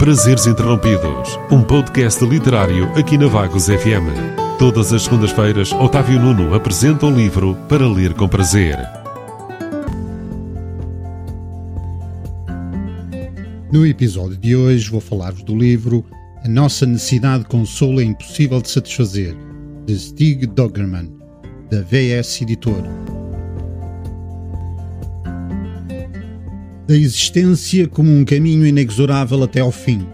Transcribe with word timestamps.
Prazeres 0.00 0.46
Interrompidos, 0.46 1.38
um 1.50 1.62
podcast 1.62 2.24
literário 2.24 2.90
aqui 2.98 3.18
na 3.18 3.26
Vagos 3.26 3.66
FM. 3.66 4.08
Todas 4.58 4.94
as 4.94 5.02
segundas-feiras, 5.02 5.72
Otávio 5.72 6.18
Nuno 6.18 6.54
apresenta 6.54 7.04
um 7.04 7.14
livro 7.14 7.54
para 7.68 7.86
ler 7.86 8.14
com 8.14 8.26
prazer. 8.26 8.78
No 13.70 13.86
episódio 13.86 14.38
de 14.38 14.56
hoje 14.56 14.88
vou 14.88 15.02
falar-vos 15.02 15.42
do 15.42 15.54
livro 15.54 16.02
A 16.42 16.48
Nossa 16.48 16.86
Necessidade 16.86 17.42
de 17.42 17.50
Consolo 17.50 18.00
é 18.00 18.04
Impossível 18.04 18.62
de 18.62 18.70
Satisfazer, 18.70 19.36
de 19.84 19.98
Stig 19.98 20.46
Doggerman, 20.46 21.12
da 21.70 21.82
VS 21.82 22.40
Editora. 22.40 23.09
Da 26.90 26.96
existência 26.96 27.86
como 27.86 28.10
um 28.10 28.24
caminho 28.24 28.66
inexorável 28.66 29.44
até 29.44 29.60
ao 29.60 29.70
fim, 29.70 30.08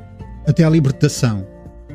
até 0.47 0.63
à 0.63 0.69
libertação. 0.69 1.47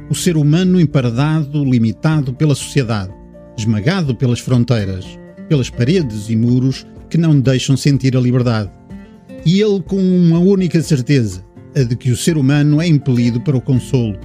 O 0.09 0.15
ser 0.15 0.35
humano 0.35 0.81
emparedado, 0.81 1.63
limitado 1.63 2.33
pela 2.33 2.55
sociedade, 2.55 3.13
esmagado 3.55 4.15
pelas 4.15 4.39
fronteiras, 4.39 5.05
pelas 5.47 5.69
paredes 5.69 6.31
e 6.31 6.35
muros 6.35 6.83
que 7.11 7.15
não 7.15 7.39
deixam 7.39 7.77
sentir 7.77 8.17
a 8.17 8.19
liberdade. 8.19 8.71
E 9.45 9.61
ele 9.61 9.83
com 9.83 9.99
uma 9.99 10.39
única 10.39 10.81
certeza, 10.81 11.45
a 11.75 11.83
de 11.83 11.95
que 11.95 12.09
o 12.09 12.17
ser 12.17 12.35
humano 12.35 12.81
é 12.81 12.87
impelido 12.87 13.39
para 13.39 13.55
o 13.55 13.61
consolo, 13.61 14.17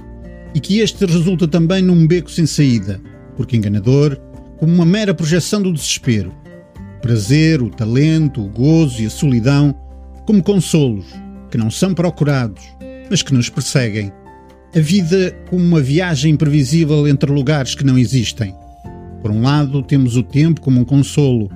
e 0.55 0.59
que 0.59 0.79
este 0.79 1.05
resulta 1.05 1.47
também 1.47 1.83
num 1.83 2.07
beco 2.07 2.31
sem 2.31 2.47
saída, 2.47 2.99
porque 3.35 3.55
enganador, 3.55 4.17
como 4.57 4.73
uma 4.73 4.85
mera 4.87 5.13
projeção 5.13 5.61
do 5.61 5.71
desespero. 5.71 6.33
O 6.97 7.01
prazer, 7.01 7.61
o 7.61 7.69
talento, 7.69 8.41
o 8.41 8.49
gozo 8.49 9.03
e 9.03 9.05
a 9.05 9.09
solidão 9.11 9.75
como 10.27 10.43
consolos 10.43 11.05
que 11.49 11.57
não 11.57 11.71
são 11.71 11.93
procurados, 11.93 12.61
mas 13.09 13.21
que 13.21 13.33
nos 13.33 13.49
perseguem. 13.49 14.11
A 14.75 14.79
vida 14.81 15.31
como 15.49 15.63
uma 15.63 15.79
viagem 15.79 16.33
imprevisível 16.33 17.07
entre 17.07 17.31
lugares 17.31 17.73
que 17.73 17.85
não 17.85 17.97
existem. 17.97 18.53
Por 19.21 19.31
um 19.31 19.41
lado, 19.41 19.81
temos 19.81 20.17
o 20.17 20.23
tempo 20.23 20.59
como 20.59 20.81
um 20.81 20.83
consolo, 20.83 21.49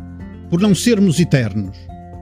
por 0.49 0.61
não 0.61 0.73
sermos 0.73 1.19
eternos. 1.19 1.75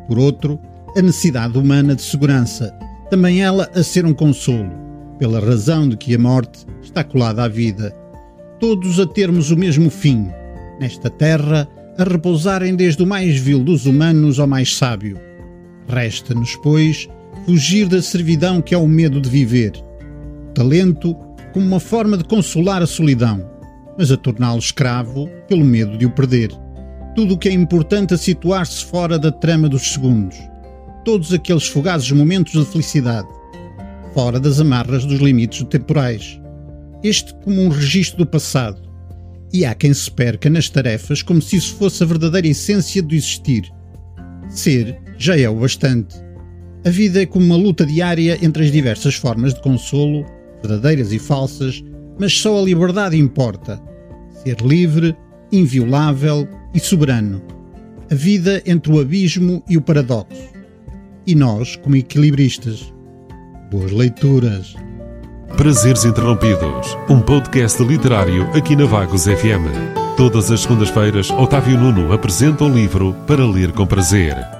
Por 0.08 0.18
outro, 0.18 0.60
a 0.98 1.02
necessidade 1.04 1.56
humana 1.56 1.96
de 1.96 2.02
segurança, 2.02 2.74
também 3.12 3.44
ela 3.44 3.70
a 3.76 3.84
ser 3.84 4.04
um 4.04 4.14
consolo, 4.14 4.72
pela 5.20 5.40
razão 5.40 5.88
de 5.88 5.96
que 5.98 6.16
a 6.16 6.20
morte 6.20 6.66
está 6.82 7.04
colada 7.04 7.44
à 7.44 7.48
vida. 7.48 7.94
Todos 8.60 9.00
a 9.00 9.06
termos 9.06 9.52
o 9.52 9.56
mesmo 9.56 9.92
fim, 9.92 10.28
nesta 10.80 11.12
terra, 11.12 11.68
a 11.96 12.04
repousarem 12.04 12.76
desde 12.76 13.04
o 13.04 13.08
mais 13.08 13.38
vil 13.38 13.64
dos 13.64 13.86
humanos 13.86 14.40
ao 14.40 14.48
mais 14.48 14.76
sábio 14.76 15.29
Resta-nos, 15.90 16.56
pois, 16.58 17.10
fugir 17.46 17.88
da 17.88 18.02
servidão 18.02 18.62
que 18.62 18.76
é 18.76 18.78
o 18.78 18.88
medo 18.88 19.20
de 19.20 19.30
viver. 19.30 19.74
Talento 20.54 21.16
como 21.52 21.66
uma 21.66 21.80
forma 21.80 22.16
de 22.16 22.24
consolar 22.24 22.82
a 22.82 22.88
solidão, 22.88 23.50
mas 23.98 24.12
a 24.12 24.18
torná-lo 24.18 24.60
escravo 24.60 25.28
pelo 25.48 25.66
medo 25.66 25.98
de 25.98 26.06
o 26.06 26.12
perder. 26.12 26.52
Tudo 27.16 27.34
o 27.34 27.38
que 27.38 27.50
é 27.50 27.52
importante 27.52 28.14
a 28.14 28.18
situar-se 28.18 28.86
fora 28.86 29.18
da 29.18 29.32
trama 29.32 29.68
dos 29.68 29.94
segundos. 29.94 30.38
Todos 31.04 31.34
aqueles 31.34 31.68
fugazes 31.68 32.12
momentos 32.12 32.54
de 32.54 32.72
felicidade, 32.72 33.28
fora 34.14 34.40
das 34.40 34.60
amarras 34.60 35.06
dos 35.06 35.20
limites 35.20 35.64
temporais. 35.64 36.40
Este 37.04 37.34
como 37.44 37.62
um 37.62 37.70
registro 37.70 38.20
do 38.20 38.26
passado. 38.28 38.82
E 39.52 39.66
há 39.66 39.74
quem 39.74 39.92
se 39.92 40.12
perca 40.12 40.50
nas 40.50 40.70
tarefas 40.70 41.24
como 41.24 41.42
se 41.42 41.56
isso 41.56 41.74
fosse 41.76 42.04
a 42.04 42.06
verdadeira 42.06 42.48
essência 42.48 43.02
do 43.02 43.16
existir. 43.16 43.64
Ser 44.50 45.09
já 45.20 45.38
é 45.38 45.48
o 45.48 45.56
bastante. 45.56 46.16
A 46.86 46.90
vida 46.90 47.22
é 47.22 47.26
como 47.26 47.46
uma 47.46 47.58
luta 47.58 47.86
diária 47.86 48.40
entre 48.42 48.64
as 48.64 48.72
diversas 48.72 49.16
formas 49.16 49.54
de 49.54 49.62
consolo, 49.62 50.26
verdadeiras 50.64 51.12
e 51.12 51.20
falsas, 51.20 51.84
mas 52.18 52.34
só 52.34 52.58
a 52.58 52.64
liberdade 52.64 53.18
importa. 53.18 53.80
Ser 54.44 54.62
livre, 54.62 55.16
inviolável 55.52 56.48
e 56.74 56.80
soberano. 56.80 57.42
A 58.10 58.16
vida 58.16 58.64
entre 58.66 58.92
o 58.92 59.00
abismo 59.00 59.62
e 59.70 59.78
o 59.78 59.82
paradoxo. 59.82 60.50
E 61.28 61.36
nós, 61.36 61.76
como 61.76 61.98
equilibristas. 61.98 62.94
Boas 63.70 63.92
leituras. 63.92 64.74
Prazeres 65.58 66.06
Interrompidos, 66.06 66.98
um 67.10 67.20
podcast 67.20 67.84
literário 67.84 68.44
aqui 68.54 68.76
na 68.76 68.86
Vagos 68.86 69.26
FM. 69.26 69.68
Todas 70.16 70.50
as 70.50 70.62
segundas-feiras, 70.62 71.30
Otávio 71.32 71.78
Nuno 71.78 72.14
apresenta 72.14 72.64
um 72.64 72.74
livro 72.74 73.14
para 73.28 73.46
ler 73.46 73.72
com 73.74 73.86
prazer. 73.86 74.59